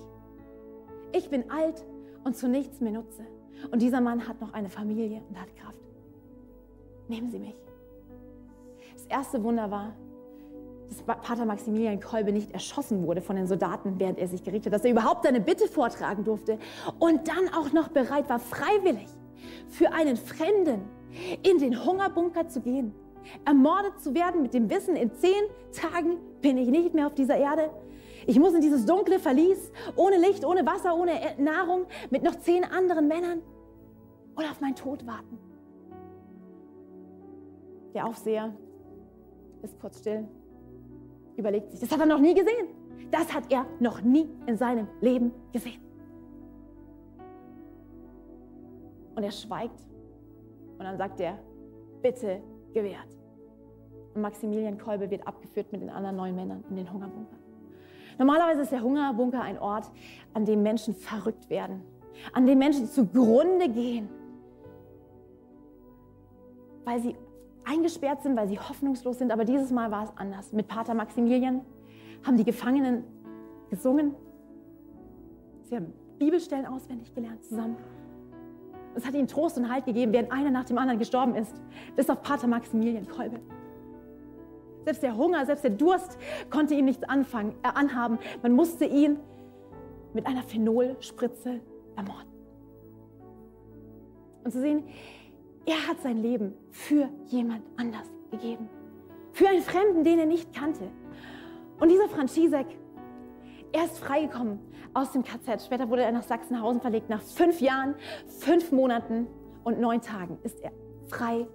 [1.12, 1.85] Ich bin alt
[2.25, 3.25] und zu nichts mehr nutze.
[3.71, 5.79] Und dieser Mann hat noch eine Familie und hat Kraft.
[7.09, 7.57] Nehmen Sie mich.
[8.95, 9.95] Das erste Wunder war,
[10.88, 14.81] dass Pater Maximilian Kolbe nicht erschossen wurde von den Soldaten, während er sich gerichtet hat,
[14.81, 16.59] dass er überhaupt seine Bitte vortragen durfte
[16.99, 19.09] und dann auch noch bereit war, freiwillig
[19.68, 20.83] für einen Fremden
[21.42, 22.94] in den Hungerbunker zu gehen,
[23.44, 27.37] ermordet zu werden mit dem Wissen, in zehn Tagen bin ich nicht mehr auf dieser
[27.37, 27.70] Erde.
[28.27, 32.64] Ich muss in dieses dunkle Verlies, ohne Licht, ohne Wasser, ohne Nahrung, mit noch zehn
[32.64, 33.42] anderen Männern
[34.35, 35.38] und auf meinen Tod warten.
[37.94, 38.53] Der Aufseher
[39.62, 40.29] ist kurz still,
[41.37, 42.68] überlegt sich, das hat er noch nie gesehen.
[43.11, 45.81] Das hat er noch nie in seinem Leben gesehen.
[49.14, 49.81] Und er schweigt
[50.79, 51.38] und dann sagt er,
[52.03, 52.40] bitte
[52.75, 53.16] gewährt.
[54.14, 57.37] Und Maximilian Kolbe wird abgeführt mit den anderen neun Männern in den Hungerbunker.
[58.18, 59.90] Normalerweise ist der Hungerbunker ein Ort,
[60.35, 61.83] an dem Menschen verrückt werden,
[62.33, 64.09] an dem Menschen zugrunde gehen,
[66.85, 67.16] weil sie
[67.67, 69.33] eingesperrt sind, weil sie hoffnungslos sind.
[69.33, 70.53] Aber dieses Mal war es anders.
[70.53, 71.61] Mit Pater Maximilian
[72.25, 73.05] haben die Gefangenen
[73.71, 74.15] gesungen.
[75.63, 77.77] Sie haben Bibelstellen auswendig gelernt zusammen.
[78.95, 81.55] Es hat ihnen Trost und Halt gegeben, während einer nach dem anderen gestorben ist,
[81.97, 83.41] bis auf Pater Maximilian Kolbe.
[84.85, 86.17] Selbst der Hunger, selbst der Durst
[86.49, 88.19] konnte ihm nichts anfangen, äh, anhaben.
[88.43, 89.19] Man musste ihn
[90.15, 91.61] mit einer Phenolspritze
[91.97, 92.29] ermorden.
[94.45, 94.85] Und zu sehen,
[95.67, 98.69] er hat sein Leben für jemand anders gegeben.
[99.33, 100.89] Für einen Fremden, den er nicht kannte.
[101.79, 102.67] Und dieser Franzisek,
[103.73, 104.61] er ist freigekommen
[104.95, 105.63] aus dem KZ.
[105.63, 107.11] Später wurde er nach Sachsenhausen verlegt.
[107.11, 107.95] Nach fünf Jahren,
[108.27, 109.27] fünf Monaten
[109.65, 110.71] und neun Tagen ist er
[111.09, 111.47] frei,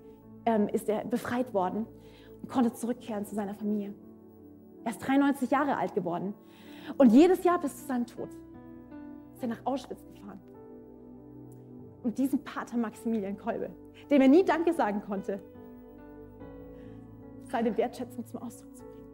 [0.46, 1.88] ähm, ist er befreit worden
[2.42, 3.96] und konnte zurückkehren zu seiner Familie.
[4.84, 6.34] Er ist 93 Jahre alt geworden.
[6.98, 8.30] Und jedes Jahr bis zu seinem Tod
[9.34, 10.04] ist er nach Auschwitz
[12.04, 13.70] Um diesen Pater Maximilian Kolbe,
[14.10, 15.40] dem er nie Danke sagen konnte,
[17.44, 19.06] seine Wertschätzung zum Ausdruck zu bringen.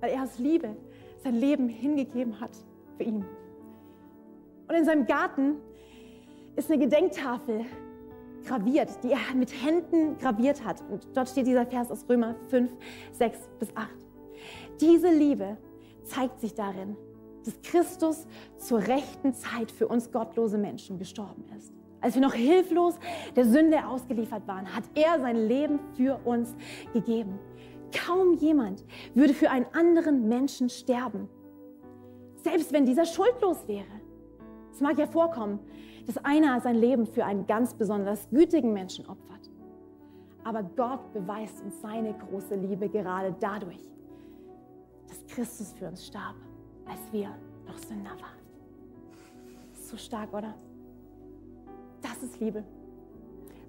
[0.00, 0.76] Weil er aus Liebe
[1.18, 2.52] sein Leben hingegeben hat
[2.96, 3.24] für ihn.
[4.68, 5.56] Und in seinem Garten
[6.56, 7.64] ist eine Gedenktafel
[8.46, 10.82] graviert, die er mit Händen graviert hat.
[10.90, 12.70] Und dort steht dieser Vers aus Römer 5,
[13.12, 13.88] 6 bis 8.
[14.80, 15.56] Diese Liebe
[16.04, 16.96] zeigt sich darin,
[17.46, 18.26] dass Christus
[18.58, 21.72] zur rechten Zeit für uns gottlose Menschen gestorben ist.
[22.00, 22.98] Als wir noch hilflos
[23.34, 26.54] der Sünde ausgeliefert waren, hat er sein Leben für uns
[26.92, 27.38] gegeben.
[28.06, 31.28] Kaum jemand würde für einen anderen Menschen sterben,
[32.42, 33.84] selbst wenn dieser schuldlos wäre.
[34.72, 35.60] Es mag ja vorkommen,
[36.06, 39.50] dass einer sein Leben für einen ganz besonders gütigen Menschen opfert.
[40.44, 43.80] Aber Gott beweist uns seine große Liebe gerade dadurch,
[45.08, 46.36] dass Christus für uns starb,
[46.88, 47.28] als wir
[47.66, 48.36] noch Sünder waren.
[49.72, 50.54] So stark, oder?
[52.02, 52.64] Das ist Liebe.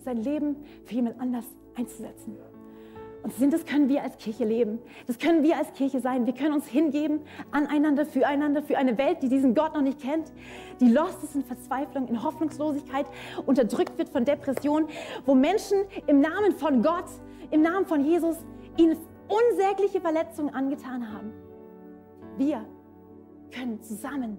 [0.03, 2.38] Sein Leben für jemand anders einzusetzen.
[3.23, 4.80] Und das können wir als Kirche leben.
[5.06, 6.25] Das können wir als Kirche sein.
[6.25, 10.32] Wir können uns hingeben aneinander, füreinander, für eine Welt, die diesen Gott noch nicht kennt,
[10.80, 13.06] die lost ist in Verzweiflung, in Hoffnungslosigkeit,
[13.45, 14.88] unterdrückt wird von Depressionen,
[15.25, 17.10] wo Menschen im Namen von Gott,
[17.51, 18.38] im Namen von Jesus,
[18.77, 21.34] ihnen unsägliche Verletzungen angetan haben.
[22.38, 22.65] Wir
[23.51, 24.38] können zusammen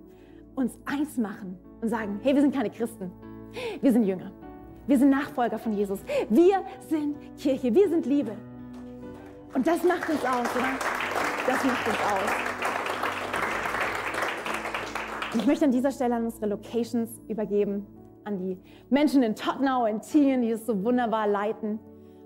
[0.54, 3.10] uns eins machen und sagen, hey, wir sind keine Christen,
[3.80, 4.32] wir sind Jünger.
[4.88, 6.00] Wir sind Nachfolger von Jesus.
[6.30, 7.74] Wir sind Kirche.
[7.74, 8.32] Wir sind Liebe.
[9.54, 10.78] Und das macht uns aus, oder?
[11.46, 12.30] Das macht uns aus.
[15.34, 17.86] Und ich möchte an dieser Stelle an unsere Locations übergeben,
[18.24, 18.56] an die
[18.88, 21.78] Menschen in Tottenau, in Tien, die es so wunderbar leiten.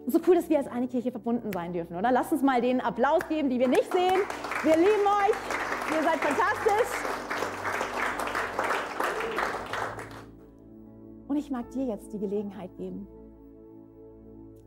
[0.05, 2.13] Und so cool, dass wir als eine Kirche verbunden sein dürfen, oder?
[2.13, 4.21] Lasst uns mal den Applaus geben, die wir nicht sehen.
[4.63, 5.62] Wir lieben euch.
[5.95, 6.93] Ihr seid fantastisch.
[11.29, 13.07] Und ich mag dir jetzt die Gelegenheit geben,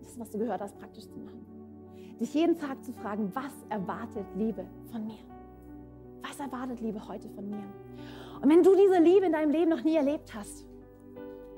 [0.01, 1.45] das, was du gehört hast, praktisch zu machen.
[2.19, 5.17] Dich jeden Tag zu fragen, was erwartet Liebe von mir?
[6.21, 7.63] Was erwartet Liebe heute von mir?
[8.41, 10.65] Und wenn du diese Liebe in deinem Leben noch nie erlebt hast,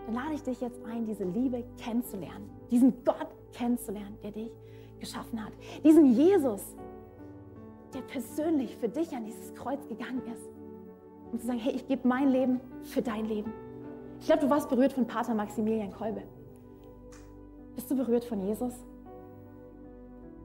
[0.05, 4.51] dann lade ich dich jetzt ein, diese Liebe kennenzulernen, diesen Gott kennenzulernen, der dich
[4.99, 5.53] geschaffen hat,
[5.83, 6.75] diesen Jesus,
[7.93, 10.49] der persönlich für dich an dieses Kreuz gegangen ist,
[11.31, 13.53] um zu sagen, hey, ich gebe mein Leben für dein Leben.
[14.19, 16.23] Ich glaube, du warst berührt von Pater Maximilian Kolbe.
[17.75, 18.73] Bist du berührt von Jesus?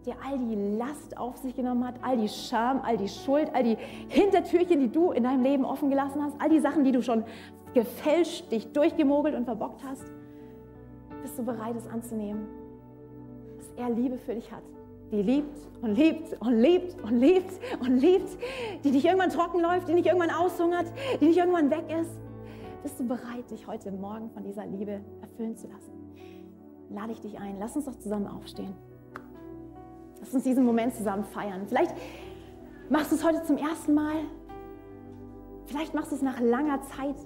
[0.07, 3.62] Der all die Last auf sich genommen hat, all die Scham, all die Schuld, all
[3.62, 3.78] die
[4.09, 7.24] Hintertürchen, die du in deinem Leben offen gelassen hast, all die Sachen, die du schon
[7.72, 10.05] gefälscht, dich durchgemogelt und verbockt hast.
[11.22, 12.46] Bist du bereit, es anzunehmen?
[13.57, 14.62] Dass er Liebe für dich hat
[15.12, 18.38] die liebt und liebt und liebt und liebt und liebt,
[18.83, 20.87] die dich irgendwann trocken läuft, die nicht irgendwann aushungert,
[21.20, 22.11] die nicht irgendwann weg ist.
[22.83, 25.92] Bist du bereit, dich heute Morgen von dieser Liebe erfüllen zu lassen?
[26.90, 27.57] Lade ich dich ein.
[27.61, 28.75] Lass uns doch zusammen aufstehen.
[30.20, 31.66] Lass uns diesen Moment zusammen feiern.
[31.66, 31.94] Vielleicht
[32.88, 34.16] machst du es heute zum ersten Mal.
[35.66, 37.16] Vielleicht machst du es nach langer Zeit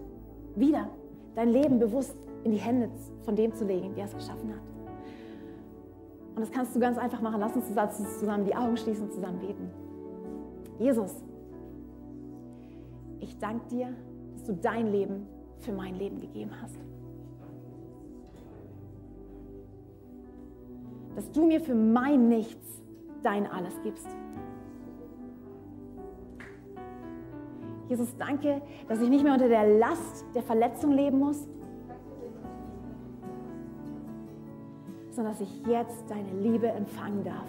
[0.56, 0.90] wieder,
[1.34, 2.90] dein Leben bewusst in die Hände
[3.24, 4.75] von dem zu legen, der es geschaffen hat.
[6.36, 7.40] Und das kannst du ganz einfach machen.
[7.40, 9.70] Lass uns zusammen die Augen schließen und zusammen beten.
[10.78, 11.24] Jesus,
[13.20, 13.88] ich danke dir,
[14.34, 15.26] dass du dein Leben
[15.60, 16.76] für mein Leben gegeben hast.
[21.14, 22.82] Dass du mir für mein Nichts
[23.22, 24.06] dein Alles gibst.
[27.88, 31.48] Jesus, danke, dass ich nicht mehr unter der Last der Verletzung leben muss,
[35.16, 37.48] sondern dass ich jetzt deine Liebe empfangen darf.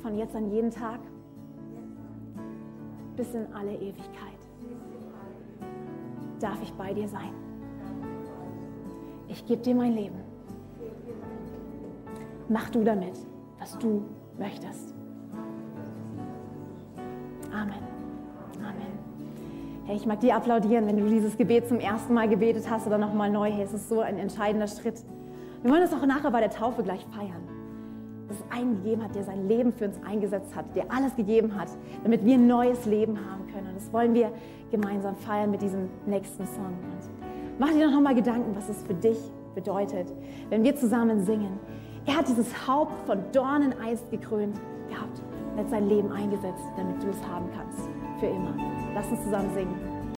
[0.00, 1.00] Von jetzt an jeden Tag
[3.16, 4.38] bis in alle Ewigkeit
[6.38, 7.32] darf ich bei dir sein.
[9.28, 10.20] Ich gebe dir mein Leben.
[12.48, 13.14] Mach du damit,
[13.58, 14.04] was du
[14.38, 14.94] möchtest.
[17.50, 17.72] Amen.
[17.72, 17.93] Amen.
[19.86, 22.96] Hey, ich mag dir applaudieren, wenn du dieses Gebet zum ersten Mal gebetet hast oder
[22.96, 23.50] nochmal neu.
[23.50, 25.04] Hey, es ist so ein entscheidender Schritt.
[25.60, 27.46] Wir wollen das auch nachher bei der Taufe gleich feiern.
[28.26, 31.54] Dass es einen gegeben hat, der sein Leben für uns eingesetzt hat, der alles gegeben
[31.60, 31.68] hat,
[32.02, 33.66] damit wir ein neues Leben haben können.
[33.68, 34.32] Und das wollen wir
[34.70, 36.64] gemeinsam feiern mit diesem nächsten Song.
[36.64, 37.10] Und
[37.58, 39.18] mach dir doch nochmal Gedanken, was es für dich
[39.54, 40.10] bedeutet,
[40.48, 41.60] wenn wir zusammen singen.
[42.06, 45.20] Er hat dieses Haupt von Dornen einst gekrönt gehabt
[45.52, 47.86] und hat sein Leben eingesetzt, damit du es haben kannst.
[48.18, 48.54] Für immer.
[48.94, 49.83] Lass uns zusammen singen.